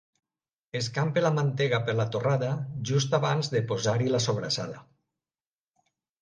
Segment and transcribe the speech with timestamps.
[0.77, 2.49] Escampi la mantega per la torrada,
[2.93, 4.83] just abans de posar-hi la sobrassada.